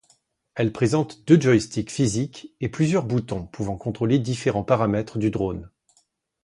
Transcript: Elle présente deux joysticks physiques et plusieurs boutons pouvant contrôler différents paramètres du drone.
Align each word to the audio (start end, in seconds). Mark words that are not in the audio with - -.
Elle 0.55 0.71
présente 0.73 1.23
deux 1.27 1.39
joysticks 1.39 1.91
physiques 1.91 2.55
et 2.59 2.69
plusieurs 2.69 3.05
boutons 3.05 3.45
pouvant 3.45 3.77
contrôler 3.77 4.17
différents 4.17 4.63
paramètres 4.63 5.19
du 5.19 5.29
drone. 5.29 5.69